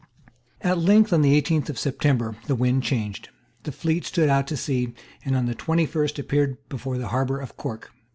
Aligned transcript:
At 0.61 0.79
length, 0.79 1.13
on 1.13 1.21
the 1.21 1.35
eighteenth 1.35 1.69
of 1.69 1.77
September, 1.77 2.35
the 2.47 2.55
wind 2.55 2.81
changed. 2.81 3.29
The 3.65 3.71
fleet 3.71 4.03
stood 4.03 4.29
out 4.29 4.47
to 4.47 4.57
sea, 4.57 4.95
and 5.23 5.35
on 5.35 5.45
the 5.45 5.53
twenty 5.53 5.85
first 5.85 6.17
appeared 6.17 6.57
before 6.69 6.97
the 6.97 7.09
harbour 7.09 7.39
of 7.39 7.55
Cork. 7.55 7.91